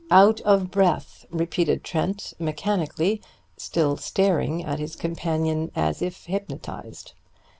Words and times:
"Out 0.09 0.41
of 0.41 0.71
breath," 0.71 1.27
repeated 1.29 1.83
Trent 1.83 2.33
mechanically, 2.39 3.21
still 3.55 3.97
staring 3.97 4.65
at 4.65 4.79
his 4.79 4.95
companion 4.95 5.69
as 5.75 6.01
if 6.01 6.25
hypnotized. 6.25 7.13